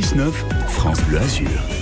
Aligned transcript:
6-9, 0.00 0.32
France 0.68 1.02
Bleu 1.02 1.18
Azur. 1.18 1.79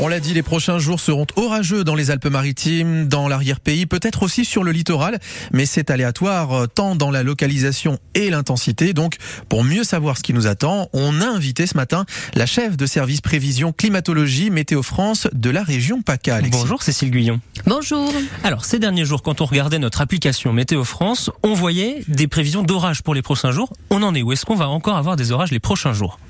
On 0.00 0.06
l'a 0.06 0.20
dit, 0.20 0.32
les 0.32 0.44
prochains 0.44 0.78
jours 0.78 1.00
seront 1.00 1.26
orageux 1.34 1.82
dans 1.82 1.96
les 1.96 2.12
Alpes-Maritimes, 2.12 3.08
dans 3.08 3.26
l'arrière-pays, 3.26 3.84
peut-être 3.86 4.22
aussi 4.22 4.44
sur 4.44 4.62
le 4.62 4.70
littoral, 4.70 5.18
mais 5.52 5.66
c'est 5.66 5.90
aléatoire 5.90 6.52
euh, 6.52 6.66
tant 6.68 6.94
dans 6.94 7.10
la 7.10 7.24
localisation 7.24 7.98
et 8.14 8.30
l'intensité. 8.30 8.92
Donc, 8.92 9.16
pour 9.48 9.64
mieux 9.64 9.82
savoir 9.82 10.16
ce 10.16 10.22
qui 10.22 10.32
nous 10.34 10.46
attend, 10.46 10.88
on 10.92 11.20
a 11.20 11.26
invité 11.26 11.66
ce 11.66 11.76
matin 11.76 12.06
la 12.36 12.46
chef 12.46 12.76
de 12.76 12.86
service 12.86 13.20
prévision 13.20 13.72
climatologie 13.72 14.50
Météo 14.50 14.84
France 14.84 15.26
de 15.32 15.50
la 15.50 15.64
région 15.64 16.00
PACA. 16.00 16.42
Bonjour 16.42 16.80
Cécile 16.84 17.10
Guyon. 17.10 17.40
Bonjour. 17.66 18.12
Alors, 18.44 18.64
ces 18.64 18.78
derniers 18.78 19.04
jours, 19.04 19.24
quand 19.24 19.40
on 19.40 19.46
regardait 19.46 19.80
notre 19.80 20.00
application 20.00 20.52
Météo 20.52 20.84
France, 20.84 21.28
on 21.42 21.54
voyait 21.54 22.04
des 22.06 22.28
prévisions 22.28 22.62
d'orage 22.62 23.02
pour 23.02 23.16
les 23.16 23.22
prochains 23.22 23.50
jours. 23.50 23.72
On 23.90 24.04
en 24.04 24.14
est 24.14 24.22
où? 24.22 24.30
Est-ce 24.30 24.46
qu'on 24.46 24.54
va 24.54 24.68
encore 24.68 24.96
avoir 24.96 25.16
des 25.16 25.32
orages 25.32 25.50
les 25.50 25.58
prochains 25.58 25.92
jours? 25.92 26.20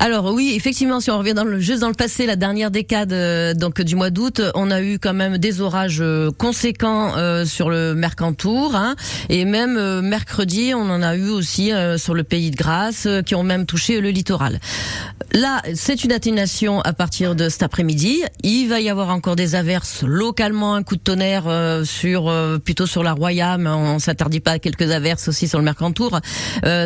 Alors 0.00 0.34
oui, 0.34 0.52
effectivement, 0.54 1.00
si 1.00 1.10
on 1.10 1.18
revient 1.18 1.32
dans 1.32 1.44
le, 1.44 1.60
juste 1.60 1.80
dans 1.80 1.88
le 1.88 1.94
passé, 1.94 2.26
la 2.26 2.36
dernière 2.36 2.70
décade 2.70 3.05
euh, 3.12 3.54
donc 3.54 3.80
du 3.80 3.96
mois 3.96 4.10
d'août, 4.10 4.40
on 4.54 4.70
a 4.70 4.80
eu 4.82 4.98
quand 4.98 5.14
même 5.14 5.38
des 5.38 5.60
orages 5.60 6.00
euh, 6.00 6.30
conséquents 6.30 7.16
euh, 7.16 7.44
sur 7.44 7.70
le 7.70 7.94
Mercantour, 7.94 8.74
hein, 8.74 8.96
et 9.28 9.44
même 9.44 10.00
mercredi, 10.00 10.72
on 10.74 10.88
en 10.90 11.02
a 11.02 11.16
eu 11.16 11.28
aussi 11.28 11.72
sur 11.96 12.14
le 12.14 12.22
Pays 12.22 12.50
de 12.50 12.56
Grâce, 12.56 13.08
qui 13.24 13.34
ont 13.34 13.42
même 13.42 13.66
touché 13.66 14.00
le 14.00 14.10
littoral. 14.10 14.60
Là, 15.32 15.62
c'est 15.74 16.04
une 16.04 16.12
atténuation 16.12 16.80
à 16.80 16.92
partir 16.92 17.34
de 17.34 17.48
cet 17.48 17.62
après-midi. 17.62 18.22
Il 18.42 18.68
va 18.68 18.80
y 18.80 18.88
avoir 18.88 19.10
encore 19.10 19.36
des 19.36 19.54
averses 19.54 20.02
localement, 20.02 20.74
un 20.74 20.82
coup 20.82 20.96
de 20.96 21.00
tonnerre 21.00 21.44
sur 21.84 22.32
plutôt 22.64 22.86
sur 22.86 23.02
la 23.02 23.12
Royale, 23.12 23.66
on 23.66 23.98
s'interdit 23.98 24.40
pas 24.40 24.52
à 24.52 24.58
quelques 24.58 24.90
averses 24.90 25.28
aussi 25.28 25.48
sur 25.48 25.58
le 25.58 25.64
Mercantour. 25.64 26.20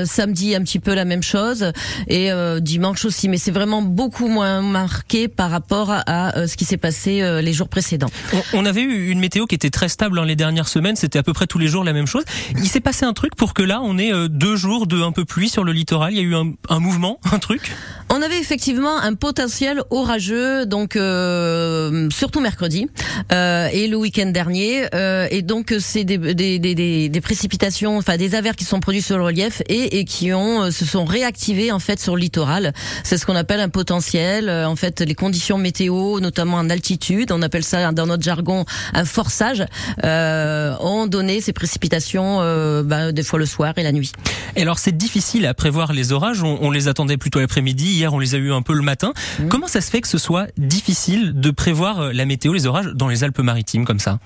samedi, 0.05 0.55
un 0.55 0.63
petit 0.63 0.81
peu 0.81 0.95
la 0.95 1.05
même 1.05 1.23
chose, 1.23 1.73
et 2.09 2.31
dimanche 2.61 3.05
aussi, 3.05 3.29
mais 3.29 3.39
c'est 3.39 3.51
vraiment 3.51 3.83
beaucoup 3.83 4.29
moins 4.29 4.63
marqué 4.63 5.29
par 5.29 5.51
rapport 5.51 5.91
à, 5.91 6.03
euh, 6.11 6.47
ce 6.47 6.57
qui 6.57 6.65
s'est 6.65 6.77
passé 6.77 7.23
euh, 7.23 7.41
les 7.41 7.53
jours 7.53 7.69
précédents. 7.69 8.11
On, 8.53 8.67
avait 8.67 8.83
eu 8.83 9.11
une 9.11 9.21
météo 9.21 9.47
qui 9.47 9.55
était 9.55 9.71
très 9.71 9.89
stable 9.89 10.17
dans 10.17 10.25
les 10.25 10.37
dernières 10.37 10.69
semaines, 10.69 10.97
c'était 10.97 11.19
à 11.19 11.23
peu 11.23 11.33
près 11.33 11.47
tous 11.47 11.59
les 11.59 11.69
jours 11.69 11.85
la 11.85 11.93
même 11.93 12.07
chose. 12.07 12.25
Il 12.57 12.69
s'est 12.69 12.81
passé 12.81 13.05
un 13.05 13.13
truc 13.13 13.37
pour 13.37 13.55
que 13.55 13.63
là, 13.63 13.81
on 13.83 13.97
ait 13.99 14.13
euh, 14.13 14.29
deux 14.29 14.57
jours 14.57 14.87
de 14.87 15.01
un 15.01 15.13
peu 15.13 15.25
pluie 15.25 15.49
sur 15.49 15.65
le 15.65 15.73
littoral. 15.73 16.13
Il 16.13 16.17
y 16.17 16.21
a 16.21 16.25
eu 16.25 16.35
un, 16.35 16.53
un 16.69 16.81
mouvement, 16.81 17.21
un 17.33 17.39
truc? 17.39 17.73
On 18.13 18.23
avait 18.23 18.41
effectivement 18.41 18.99
un 18.99 19.15
potentiel 19.15 19.83
orageux, 19.91 20.67
donc 20.67 20.97
euh, 20.97 22.11
surtout 22.11 22.41
mercredi 22.41 22.89
euh, 23.31 23.69
et 23.73 23.87
le 23.87 23.97
week-end 23.97 24.27
dernier, 24.27 24.93
euh, 24.97 25.29
et 25.31 25.43
donc 25.43 25.73
c'est 25.79 26.03
des, 26.03 26.19
des, 26.19 26.59
des, 26.59 27.09
des, 27.09 27.21
précipitations, 27.21 27.99
enfin 27.99 28.17
des 28.17 28.35
averses 28.35 28.57
qui 28.57 28.65
sont 28.65 28.81
produites 28.81 29.05
sur 29.07 29.17
le 29.17 29.23
relief 29.23 29.63
et, 29.69 30.01
et 30.01 30.05
qui 30.05 30.33
ont 30.33 30.73
se 30.73 30.85
sont 30.85 31.05
réactivées 31.05 31.71
en 31.71 31.79
fait 31.79 32.01
sur 32.01 32.17
le 32.17 32.23
littoral. 32.23 32.73
C'est 33.05 33.17
ce 33.17 33.25
qu'on 33.25 33.37
appelle 33.37 33.61
un 33.61 33.69
potentiel. 33.69 34.51
En 34.51 34.75
fait, 34.75 35.01
les 35.03 35.15
conditions 35.15 35.57
météo, 35.57 36.19
notamment 36.19 36.57
en 36.57 36.69
altitude, 36.69 37.31
on 37.31 37.43
appelle 37.43 37.63
ça 37.63 37.93
dans 37.93 38.07
notre 38.07 38.25
jargon 38.25 38.65
un 38.93 39.05
forçage, 39.05 39.65
ont 40.03 41.07
donné 41.07 41.41
ces 41.41 41.53
précipitations 41.53 42.39
bah, 42.83 43.13
des 43.13 43.23
fois 43.23 43.39
le 43.39 43.47
soir 43.47 43.75
et 43.77 43.85
la 43.85 43.93
nuit. 43.93 44.11
Et 44.57 44.63
alors 44.63 44.81
c'est 44.81 44.97
difficile 44.97 45.47
à 45.47 45.55
prévoir 45.55 45.93
les 45.93 46.11
orages. 46.11 46.43
On, 46.43 46.59
on 46.61 46.73
les 46.73 46.89
attendait 46.89 47.17
plutôt 47.17 47.39
l'après-midi 47.39 48.00
Hier, 48.01 48.15
on 48.15 48.19
les 48.19 48.35
a 48.35 48.39
eu 48.39 48.51
un 48.51 48.63
peu 48.63 48.73
le 48.73 48.81
matin. 48.81 49.13
Mmh. 49.39 49.49
Comment 49.49 49.67
ça 49.67 49.83
se 49.83 49.91
fait 49.91 50.01
que 50.01 50.09
ce 50.09 50.17
soit 50.17 50.47
difficile 50.57 51.39
de 51.39 51.51
prévoir 51.51 52.01
euh, 52.01 52.13
la 52.15 52.25
météo, 52.25 52.55
les 52.55 52.65
orages 52.65 52.87
dans 52.95 53.09
les 53.09 53.25
Alpes-Maritimes 53.25 53.85
comme 53.85 53.99
ça? 53.99 54.21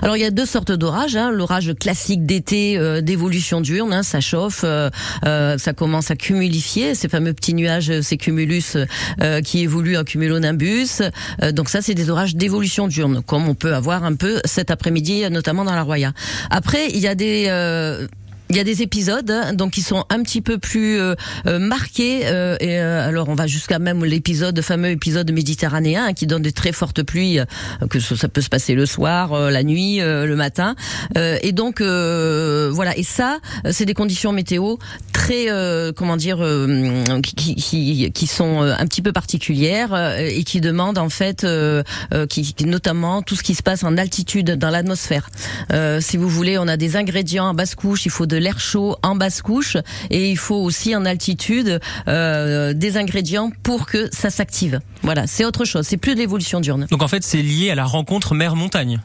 Alors 0.00 0.16
il 0.16 0.20
y 0.20 0.24
a 0.24 0.30
deux 0.30 0.46
sortes 0.46 0.72
d'orages. 0.72 1.14
Hein. 1.14 1.30
L'orage 1.30 1.74
classique 1.78 2.24
d'été 2.24 2.78
euh, 2.78 3.02
d'évolution 3.02 3.60
diurne, 3.60 3.92
hein, 3.92 4.02
ça 4.02 4.22
chauffe, 4.22 4.64
euh, 4.64 4.88
ça 5.58 5.72
commence 5.74 6.10
à 6.10 6.16
cumulifier 6.16 6.94
ces 6.94 7.10
fameux 7.10 7.34
petits 7.34 7.52
nuages, 7.52 8.00
ces 8.00 8.16
cumulus 8.16 8.78
qui 9.44 9.60
évoluent 9.60 9.98
en 9.98 10.04
cumulonimbus. 10.04 11.02
donc 11.52 11.68
ça 11.68 11.82
c'est 11.82 11.94
des 11.94 12.08
orages 12.08 12.34
d'évolution 12.34 12.88
diurne, 12.88 13.22
comme 13.22 13.46
on 13.46 13.54
peut 13.54 13.74
avoir 13.74 14.04
un 14.04 14.14
peu 14.14 14.40
cet 14.46 14.70
après-midi, 14.70 15.28
notamment 15.30 15.66
dans 15.66 15.74
la 15.74 15.82
Roya. 15.82 16.12
Après 16.48 16.88
il 16.88 17.00
y 17.00 17.06
a 17.06 17.14
des 17.14 18.08
il 18.50 18.56
y 18.56 18.60
a 18.60 18.64
des 18.64 18.82
épisodes 18.82 19.30
hein, 19.30 19.52
donc 19.52 19.72
qui 19.72 19.82
sont 19.82 20.04
un 20.08 20.22
petit 20.22 20.40
peu 20.40 20.58
plus 20.58 20.98
euh, 20.98 21.14
euh, 21.46 21.58
marqués 21.58 22.22
euh, 22.24 22.56
et 22.60 22.78
alors 22.78 23.28
on 23.28 23.34
va 23.34 23.46
jusqu'à 23.46 23.78
même 23.78 24.04
l'épisode 24.04 24.60
fameux 24.62 24.90
épisode 24.90 25.30
méditerranéen 25.32 26.06
hein, 26.06 26.12
qui 26.14 26.26
donne 26.26 26.42
des 26.42 26.52
très 26.52 26.72
fortes 26.72 27.02
pluies 27.02 27.40
que 27.90 28.00
ça, 28.00 28.28
peut 28.28 28.40
se 28.40 28.48
passer 28.48 28.74
le 28.74 28.86
soir, 28.86 29.50
la 29.50 29.62
nuit, 29.62 29.98
le 29.98 30.34
matin 30.34 30.74
et 31.16 31.52
donc 31.52 31.80
voilà 31.80 32.96
et 32.96 33.02
ça 33.02 33.38
c'est 33.70 33.84
des 33.84 33.94
conditions 33.94 34.32
météo 34.32 34.76
très 35.12 35.48
comment 35.96 36.16
dire 36.16 36.38
qui, 37.22 37.54
qui, 37.54 38.12
qui 38.12 38.26
sont 38.26 38.60
un 38.60 38.86
petit 38.86 39.02
peu 39.02 39.12
particulières 39.12 40.16
et 40.18 40.44
qui 40.44 40.60
demandent 40.60 40.98
en 40.98 41.08
fait 41.08 41.46
qui, 42.28 42.54
notamment 42.64 43.22
tout 43.22 43.36
ce 43.36 43.42
qui 43.42 43.54
se 43.54 43.62
passe 43.62 43.84
en 43.84 43.96
altitude 43.96 44.52
dans 44.52 44.70
l'atmosphère. 44.70 45.28
si 46.00 46.16
vous 46.16 46.28
voulez, 46.28 46.58
on 46.58 46.68
a 46.68 46.76
des 46.76 46.96
ingrédients 46.96 47.48
en 47.48 47.54
basse 47.54 47.74
couche, 47.74 48.06
il 48.06 48.10
faut 48.10 48.26
de 48.26 48.37
l'air 48.38 48.60
chaud 48.60 48.96
en 49.02 49.14
basse 49.16 49.42
couche 49.42 49.76
et 50.10 50.30
il 50.30 50.36
faut 50.36 50.56
aussi 50.56 50.94
en 50.94 51.04
altitude 51.04 51.80
euh, 52.06 52.72
des 52.72 52.96
ingrédients 52.96 53.50
pour 53.62 53.86
que 53.86 54.08
ça 54.12 54.30
s'active. 54.30 54.80
Voilà, 55.02 55.26
c'est 55.26 55.44
autre 55.44 55.64
chose, 55.64 55.86
c'est 55.86 55.96
plus 55.96 56.14
de 56.14 56.20
l'évolution 56.20 56.60
diurne. 56.60 56.86
Donc 56.90 57.02
en 57.02 57.08
fait, 57.08 57.22
c'est 57.22 57.42
lié 57.42 57.70
à 57.70 57.74
la 57.74 57.84
rencontre 57.84 58.34
mer-montagne. 58.34 59.00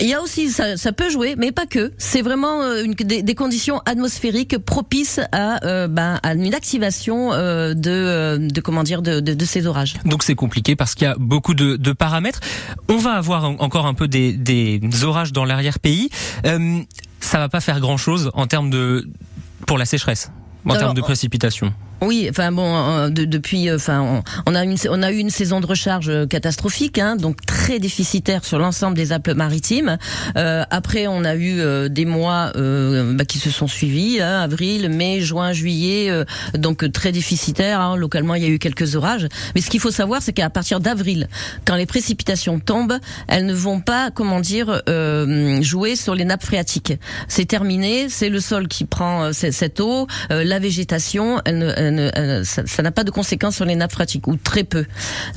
Il 0.00 0.08
y 0.08 0.14
a 0.14 0.20
aussi, 0.20 0.50
ça, 0.50 0.76
ça, 0.76 0.92
peut 0.92 1.08
jouer, 1.08 1.34
mais 1.38 1.52
pas 1.52 1.66
que. 1.66 1.92
C'est 1.98 2.22
vraiment 2.22 2.62
euh, 2.62 2.82
une, 2.82 2.94
des, 2.94 3.22
des, 3.22 3.34
conditions 3.34 3.80
atmosphériques 3.86 4.58
propices 4.58 5.20
à, 5.32 5.64
euh, 5.64 5.86
ben, 5.86 6.18
à 6.22 6.34
une 6.34 6.54
activation 6.54 7.32
euh, 7.32 7.74
de, 7.74 8.48
de, 8.48 8.60
comment 8.60 8.82
dire, 8.82 9.02
de, 9.02 9.20
de, 9.20 9.34
de 9.34 9.44
ces 9.44 9.66
orages. 9.66 9.94
Donc 10.04 10.22
c'est 10.22 10.34
compliqué 10.34 10.74
parce 10.74 10.94
qu'il 10.94 11.06
y 11.06 11.10
a 11.10 11.16
beaucoup 11.18 11.54
de, 11.54 11.76
de, 11.76 11.92
paramètres. 11.92 12.40
On 12.88 12.96
va 12.96 13.12
avoir 13.12 13.44
encore 13.44 13.86
un 13.86 13.94
peu 13.94 14.08
des, 14.08 14.32
des 14.32 14.80
orages 15.04 15.32
dans 15.32 15.44
l'arrière-pays 15.44 16.10
ça 17.24 17.38
va 17.38 17.48
pas 17.48 17.60
faire 17.60 17.80
grand 17.80 17.96
chose 17.96 18.30
en 18.34 18.46
termes 18.46 18.70
de 18.70 19.08
pour 19.66 19.78
la 19.78 19.86
sécheresse, 19.86 20.30
en 20.66 20.76
termes 20.76 20.94
de 20.94 21.00
précipitation. 21.00 21.72
Oui, 22.00 22.26
enfin 22.28 22.52
bon, 22.52 22.74
euh, 22.76 23.08
depuis, 23.08 23.68
euh, 23.68 23.76
enfin, 23.76 24.22
on, 24.46 24.54
a 24.54 24.64
une, 24.64 24.76
on 24.90 25.02
a 25.02 25.10
eu 25.10 25.16
une 25.18 25.30
saison 25.30 25.60
de 25.60 25.66
recharge 25.66 26.08
euh, 26.10 26.26
catastrophique, 26.26 26.98
hein, 26.98 27.16
donc 27.16 27.44
très 27.46 27.78
déficitaire 27.78 28.44
sur 28.44 28.58
l'ensemble 28.58 28.96
des 28.96 29.12
Alpes-Maritimes. 29.12 29.96
Euh, 30.36 30.64
après, 30.70 31.06
on 31.06 31.24
a 31.24 31.36
eu 31.36 31.88
des 31.88 32.04
mois 32.04 32.52
euh, 32.56 33.14
bah, 33.14 33.24
qui 33.24 33.38
se 33.38 33.50
sont 33.50 33.68
suivis, 33.68 34.20
hein, 34.20 34.40
avril, 34.40 34.88
mai, 34.90 35.20
juin, 35.20 35.52
juillet, 35.52 36.10
donc 36.54 36.90
très 36.92 37.12
déficitaire. 37.12 37.80
Hein, 37.80 37.96
localement, 37.96 38.34
il 38.34 38.42
y 38.42 38.46
a 38.46 38.50
eu 38.50 38.58
quelques 38.58 38.96
orages. 38.96 39.28
Mais 39.54 39.60
ce 39.60 39.70
qu'il 39.70 39.80
faut 39.80 39.90
savoir, 39.90 40.20
c'est 40.20 40.32
qu'à 40.32 40.50
partir 40.50 40.80
d'avril, 40.80 41.28
quand 41.64 41.76
les 41.76 41.86
précipitations 41.86 42.58
tombent, 42.58 42.98
elles 43.28 43.46
ne 43.46 43.54
vont 43.54 43.80
pas, 43.80 44.10
comment 44.10 44.40
dire, 44.40 44.82
jouer 45.60 45.96
sur 45.96 46.14
les 46.14 46.24
nappes 46.24 46.44
phréatiques. 46.44 46.94
C'est 47.28 47.46
terminé, 47.46 48.08
c'est 48.08 48.28
le 48.28 48.40
sol 48.40 48.68
qui 48.68 48.84
prend 48.84 49.32
cette 49.32 49.80
eau, 49.80 50.06
la 50.30 50.58
végétation, 50.58 51.40
elle 51.44 51.58
ne 51.58 51.83
ça 52.44 52.82
n'a 52.82 52.90
pas 52.90 53.04
de 53.04 53.10
conséquences 53.10 53.56
sur 53.56 53.64
les 53.64 53.74
nappes 53.74 53.92
phréatiques 53.92 54.26
ou 54.28 54.36
très 54.36 54.64
peu. 54.64 54.84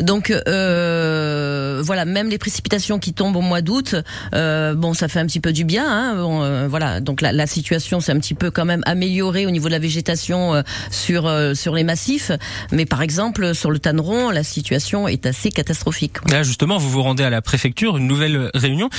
Donc 0.01 0.31
euh, 0.31 1.81
voilà, 1.83 2.05
même 2.05 2.29
les 2.29 2.37
précipitations 2.37 2.99
qui 2.99 3.13
tombent 3.13 3.35
au 3.35 3.41
mois 3.41 3.61
d'août, 3.61 3.95
euh, 4.33 4.73
bon, 4.75 4.93
ça 4.93 5.07
fait 5.07 5.19
un 5.19 5.25
petit 5.25 5.39
peu 5.39 5.53
du 5.53 5.63
bien. 5.63 5.85
Hein, 5.87 6.15
euh, 6.17 6.67
voilà, 6.69 6.99
donc 6.99 7.21
la, 7.21 7.47
situation 7.47 8.01
s'est 8.01 8.11
un 8.11 8.19
petit 8.19 8.33
peu 8.33 8.51
quand 8.51 8.65
même 8.65 8.83
améliorée 8.85 9.45
au 9.45 9.51
niveau 9.51 9.67
de 9.67 9.71
la 9.71 9.79
végétation 9.79 10.53
euh, 10.53 10.61
sur 10.91 11.27
euh, 11.27 11.53
sur 11.53 11.73
les 11.73 11.83
massifs, 11.83 12.31
mais 12.71 12.85
par 12.85 13.01
exemple 13.01 13.55
sur 13.55 13.71
le 13.71 13.79
Tanneron, 13.79 14.29
la 14.29 14.43
situation 14.43 15.07
est 15.07 15.25
assez 15.25 15.49
catastrophique. 15.49 16.17
Là 16.29 16.43
justement, 16.43 16.77
vous 16.77 16.89
vous 16.89 17.03
rendez 17.03 17.23
à 17.23 17.29
la 17.29 17.41
préfecture, 17.41 17.97
une 17.97 18.07
nouvelle 18.07 18.51
réunion. 18.53 18.89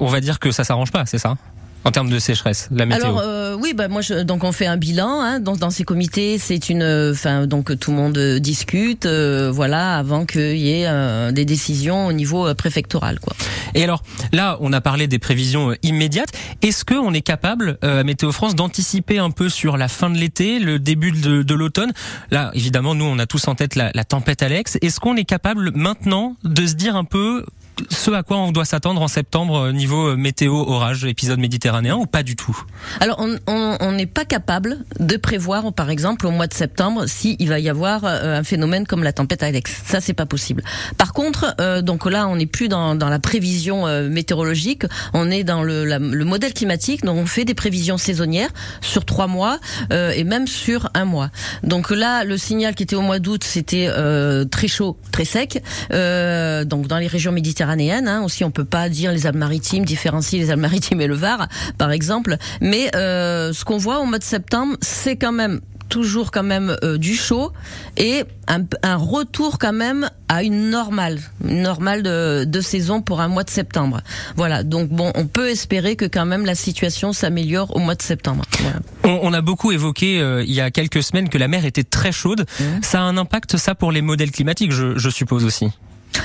On 0.00 0.06
va 0.06 0.20
dire 0.20 0.38
que 0.38 0.50
ça 0.52 0.64
s'arrange 0.64 0.92
pas, 0.92 1.06
c'est 1.06 1.18
ça? 1.18 1.36
En 1.84 1.90
termes 1.90 2.10
de 2.10 2.18
sécheresse, 2.18 2.68
la 2.70 2.86
météo 2.86 3.04
Alors 3.04 3.20
euh, 3.20 3.56
oui, 3.60 3.74
bah 3.74 3.88
moi 3.88 4.00
je, 4.00 4.22
donc 4.22 4.44
on 4.44 4.52
fait 4.52 4.66
un 4.66 4.76
bilan 4.76 5.20
hein, 5.20 5.40
dans, 5.40 5.56
dans 5.56 5.70
ces 5.70 5.84
comités. 5.84 6.38
C'est 6.38 6.70
une, 6.70 7.10
enfin 7.12 7.46
donc 7.46 7.78
tout 7.78 7.90
le 7.90 7.96
monde 7.96 8.18
discute, 8.38 9.06
euh, 9.06 9.50
voilà, 9.52 9.96
avant 9.96 10.24
qu'il 10.26 10.56
y 10.56 10.70
ait 10.70 10.86
euh, 10.86 11.32
des 11.32 11.44
décisions 11.44 12.06
au 12.06 12.12
niveau 12.12 12.46
euh, 12.46 12.54
préfectoral, 12.54 13.20
quoi. 13.20 13.34
Et 13.74 13.82
alors 13.84 14.02
là, 14.32 14.56
on 14.60 14.72
a 14.72 14.80
parlé 14.80 15.06
des 15.06 15.18
prévisions 15.18 15.70
euh, 15.70 15.76
immédiates. 15.82 16.32
Est-ce 16.62 16.84
que 16.84 16.94
on 16.94 17.12
est 17.12 17.22
capable 17.22 17.78
à 17.82 18.02
Météo 18.04 18.32
France 18.32 18.54
d'anticiper 18.54 19.18
un 19.18 19.30
peu 19.30 19.48
sur 19.48 19.76
la 19.76 19.88
fin 19.88 20.10
de 20.10 20.16
l'été, 20.16 20.58
le 20.58 20.78
début 20.78 21.12
de, 21.12 21.42
de 21.42 21.54
l'automne? 21.54 21.92
Là, 22.30 22.50
évidemment, 22.54 22.94
nous 22.94 23.04
on 23.04 23.18
a 23.18 23.26
tous 23.26 23.46
en 23.48 23.54
tête 23.54 23.74
la, 23.74 23.90
la 23.94 24.04
tempête 24.04 24.42
Alex. 24.42 24.78
Est-ce 24.80 25.00
qu'on 25.00 25.16
est 25.16 25.24
capable 25.24 25.72
maintenant 25.74 26.36
de 26.44 26.66
se 26.66 26.74
dire 26.74 26.96
un 26.96 27.04
peu 27.04 27.44
ce 27.90 28.10
à 28.10 28.22
quoi 28.22 28.38
on 28.38 28.52
doit 28.52 28.64
s'attendre 28.64 29.02
en 29.02 29.08
septembre 29.08 29.70
niveau 29.72 30.16
météo, 30.16 30.54
orage, 30.54 31.04
épisode 31.04 31.38
méditerranéen 31.38 31.96
ou 31.96 32.06
pas 32.06 32.22
du 32.22 32.36
tout? 32.36 32.56
Alors 33.00 33.24
on 33.46 33.92
n'est 33.92 34.06
pas 34.06 34.24
capable 34.24 34.78
de 35.00 35.16
prévoir, 35.16 35.72
par 35.72 35.90
exemple, 35.90 36.26
au 36.26 36.30
mois 36.30 36.46
de 36.46 36.54
septembre, 36.54 37.06
s'il 37.06 37.36
il 37.38 37.48
va 37.48 37.58
y 37.58 37.68
avoir 37.68 38.04
un 38.04 38.44
phénomène 38.44 38.86
comme 38.86 39.02
la 39.02 39.12
tempête 39.12 39.42
Alex. 39.42 39.82
Ça, 39.84 40.00
c'est 40.00 40.14
pas 40.14 40.26
possible. 40.26 40.62
Par 40.98 41.12
contre, 41.12 41.54
donc 41.82 42.06
là, 42.06 42.28
on 42.28 42.36
n'est 42.36 42.46
plus 42.46 42.68
dans, 42.68 42.94
la 42.94 43.18
prévision 43.18 43.86
météorologique, 44.08 44.84
on 45.12 45.30
est 45.30 45.44
dans 45.44 45.62
le, 45.62 45.84
le 45.84 46.24
modèle 46.24 46.54
climatique, 46.54 47.04
donc 47.04 47.18
on 47.18 47.26
fait 47.26 47.44
des 47.44 47.54
prévisions 47.54 47.98
saisonnières 47.98 48.50
sur 48.80 49.04
trois 49.04 49.26
mois 49.26 49.58
et 49.90 50.24
même 50.24 50.46
sur 50.46 50.90
un 50.94 51.04
mois. 51.04 51.30
Donc 51.62 51.90
là, 51.90 52.24
le 52.24 52.38
signal 52.38 52.74
qui 52.74 52.82
était 52.82 52.96
au 52.96 53.02
mois 53.02 53.18
d'août, 53.18 53.44
c'était 53.44 53.88
euh, 53.88 54.44
très 54.44 54.68
chaud, 54.68 54.96
très 55.12 55.24
sec. 55.24 55.62
Euh, 55.92 56.64
donc 56.64 56.86
dans 56.86 56.98
les 56.98 57.06
régions 57.06 57.32
méditerranéennes 57.32 57.63
hein, 57.68 58.22
aussi, 58.22 58.44
on 58.44 58.50
peut 58.50 58.64
pas 58.64 58.88
dire 58.88 59.12
les 59.12 59.26
Alpes-Maritimes, 59.26 59.84
différencier 59.84 60.38
les 60.38 60.50
Alpes-Maritimes 60.50 61.00
et 61.00 61.06
le 61.06 61.14
Var, 61.14 61.48
par 61.78 61.90
exemple. 61.90 62.36
Mais 62.60 62.94
euh, 62.94 63.52
ce 63.52 63.64
qu'on 63.64 63.78
voit 63.78 64.00
au 64.00 64.06
mois 64.06 64.18
de 64.18 64.24
septembre, 64.24 64.76
c'est 64.80 65.16
quand 65.16 65.32
même 65.32 65.60
toujours 65.88 66.30
quand 66.30 66.42
même 66.42 66.76
euh, 66.82 66.98
du 66.98 67.14
chaud 67.14 67.52
et 67.96 68.24
un, 68.48 68.64
un, 68.82 68.96
retour 68.96 69.58
quand 69.58 69.72
même 69.72 70.10
à 70.28 70.42
une 70.42 70.70
normale, 70.70 71.20
une 71.46 71.62
normale 71.62 72.02
de, 72.02 72.44
de, 72.44 72.60
saison 72.60 73.00
pour 73.00 73.20
un 73.20 73.28
mois 73.28 73.44
de 73.44 73.50
septembre. 73.50 74.00
Voilà, 74.36 74.62
donc 74.62 74.88
bon, 74.88 75.12
on 75.14 75.26
peut 75.26 75.50
espérer 75.50 75.94
que 75.94 76.04
quand 76.04 76.26
même 76.26 76.46
la 76.46 76.54
situation 76.54 77.12
s'améliore 77.12 77.76
au 77.76 77.78
mois 77.78 77.94
de 77.94 78.02
septembre. 78.02 78.44
Voilà. 78.60 78.78
On, 79.04 79.28
on, 79.30 79.32
a 79.32 79.40
beaucoup 79.40 79.72
évoqué 79.72 80.20
euh, 80.20 80.42
il 80.42 80.52
y 80.52 80.60
a 80.60 80.70
quelques 80.70 81.02
semaines 81.02 81.28
que 81.28 81.38
la 81.38 81.48
mer 81.48 81.64
était 81.64 81.84
très 81.84 82.12
chaude. 82.12 82.46
Mmh. 82.58 82.64
Ça 82.82 83.00
a 83.00 83.02
un 83.02 83.16
impact 83.16 83.56
ça 83.56 83.74
pour 83.74 83.92
les 83.92 84.02
modèles 84.02 84.30
climatiques, 84.30 84.72
je, 84.72 84.98
je 84.98 85.10
suppose 85.10 85.44
aussi? 85.44 85.70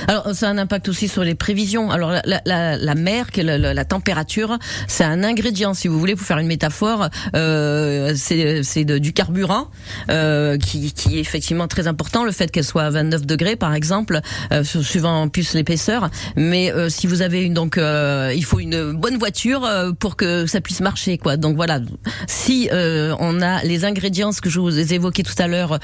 Alors, 0.08 0.34
ça 0.34 0.48
a 0.48 0.50
un 0.50 0.58
impact 0.58 0.88
aussi 0.88 1.08
sur 1.08 1.24
les 1.24 1.34
prévisions. 1.34 1.90
Alors, 1.90 2.10
la, 2.10 2.42
la, 2.44 2.76
la 2.76 2.94
mer, 2.94 3.26
la, 3.36 3.58
la 3.58 3.84
température, 3.84 4.58
c'est 4.88 5.04
un 5.04 5.22
ingrédient, 5.22 5.74
si 5.74 5.88
vous 5.88 5.98
voulez, 5.98 6.16
pour 6.16 6.26
faire 6.26 6.38
une 6.38 6.46
métaphore, 6.46 7.08
euh, 7.36 8.14
c'est 8.16 8.84
du 8.84 9.12
carburant 9.12 9.68
euh, 10.10 10.58
qui, 10.58 10.92
qui, 10.92 11.16
est 11.18 11.20
effectivement 11.20 11.68
très 11.68 11.86
important. 11.86 12.24
Le 12.24 12.32
fait 12.32 12.50
qu'elle 12.50 12.64
soit 12.64 12.84
à 12.84 12.90
29 12.90 13.26
degrés, 13.26 13.56
par 13.56 13.74
exemple, 13.74 14.20
euh, 14.52 14.64
suivant 14.64 15.28
plus 15.28 15.54
l'épaisseur. 15.54 16.10
Mais 16.36 16.72
euh, 16.72 16.88
si 16.88 17.06
vous 17.06 17.22
avez 17.22 17.44
une, 17.44 17.54
donc, 17.54 17.78
euh, 17.78 18.32
il 18.34 18.44
faut 18.44 18.60
une 18.60 18.92
bonne 18.92 19.18
voiture 19.18 19.64
euh, 19.64 19.92
pour 19.92 20.16
que 20.16 20.46
ça 20.46 20.60
puisse 20.60 20.80
marcher, 20.80 21.18
quoi. 21.18 21.36
Donc 21.36 21.56
voilà, 21.56 21.80
si 22.26 22.68
on 22.72 23.42
a 23.42 23.62
les 23.62 23.84
ingrédients, 23.84 24.32
ce 24.32 24.40
que 24.40 24.50
je 24.50 24.60
vous 24.60 24.78
ai 24.78 24.94
évoqué 24.94 25.22
tout 25.22 25.34
à 25.38 25.46
l'heure, 25.46 25.78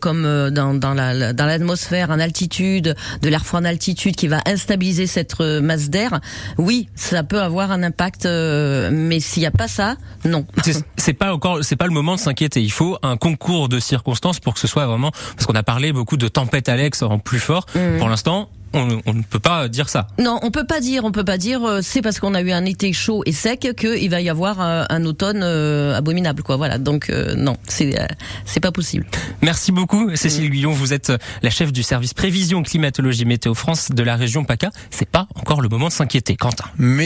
comme 0.00 0.50
dans, 0.50 0.74
dans 0.74 0.94
l'atmosphère, 0.94 2.10
en 2.10 2.18
altitude, 2.18 2.94
de 3.22 3.28
l'air 3.36 3.44
froid 3.44 3.60
en 3.60 3.64
altitude 3.64 4.16
qui 4.16 4.28
va 4.28 4.40
instabiliser 4.46 5.06
cette 5.06 5.38
masse 5.40 5.90
d'air, 5.90 6.20
oui, 6.58 6.88
ça 6.94 7.22
peut 7.22 7.40
avoir 7.40 7.70
un 7.70 7.82
impact. 7.82 8.26
Euh, 8.26 8.90
mais 8.92 9.20
s'il 9.20 9.42
n'y 9.42 9.46
a 9.46 9.50
pas 9.50 9.68
ça, 9.68 9.96
non. 10.24 10.46
C'est 10.96 11.12
pas 11.12 11.32
encore, 11.34 11.62
c'est 11.62 11.76
pas 11.76 11.86
le 11.86 11.92
moment 11.92 12.14
de 12.14 12.20
s'inquiéter. 12.20 12.62
Il 12.62 12.72
faut 12.72 12.98
un 13.02 13.16
concours 13.16 13.68
de 13.68 13.78
circonstances 13.78 14.40
pour 14.40 14.54
que 14.54 14.60
ce 14.60 14.66
soit 14.66 14.86
vraiment, 14.86 15.10
parce 15.10 15.46
qu'on 15.46 15.54
a 15.54 15.62
parlé 15.62 15.92
beaucoup 15.92 16.16
de 16.16 16.28
tempête 16.28 16.68
Alex 16.68 17.02
en 17.02 17.18
plus 17.18 17.38
fort. 17.38 17.66
Mmh. 17.74 17.98
Pour 17.98 18.08
l'instant, 18.08 18.48
on, 18.72 19.00
on, 19.06 19.14
ne 19.14 19.22
peut 19.22 19.38
pas 19.38 19.68
dire 19.68 19.88
ça. 19.88 20.08
Non, 20.18 20.38
on 20.42 20.50
peut 20.50 20.66
pas 20.66 20.80
dire, 20.80 21.04
on 21.04 21.12
peut 21.12 21.24
pas 21.24 21.38
dire. 21.38 21.64
Euh, 21.64 21.80
c'est 21.82 22.02
parce 22.02 22.20
qu'on 22.20 22.34
a 22.34 22.42
eu 22.42 22.52
un 22.52 22.64
été 22.64 22.92
chaud 22.92 23.22
et 23.26 23.32
sec 23.32 23.68
qu'il 23.76 24.10
va 24.10 24.20
y 24.20 24.28
avoir 24.28 24.60
un, 24.60 24.86
un 24.88 25.04
automne 25.04 25.40
euh, 25.42 25.94
abominable, 25.94 26.42
quoi. 26.42 26.56
Voilà. 26.56 26.78
Donc 26.78 27.10
euh, 27.10 27.34
non, 27.34 27.56
c'est 27.68 27.98
euh, 28.00 28.06
c'est 28.44 28.60
pas 28.60 28.72
possible. 28.72 29.06
Merci 29.42 29.72
beaucoup, 29.72 30.14
Cécile 30.16 30.46
mmh. 30.46 30.52
Guillon. 30.52 30.72
Vous 30.72 30.92
êtes 30.92 31.12
la 31.42 31.50
chef 31.50 31.72
du 31.72 31.82
service 31.82 32.14
prévision 32.14 32.62
climatologie 32.62 33.24
météo 33.24 33.54
France 33.54 33.90
de 33.90 34.02
la 34.02 34.16
région 34.16 34.44
PACA. 34.44 34.70
C'est 34.90 35.08
pas 35.08 35.26
encore 35.34 35.60
le 35.60 35.68
moment 35.68 35.88
de 35.88 35.92
s'inquiéter, 35.92 36.36
Quentin. 36.36 36.64
Mais 36.78 37.04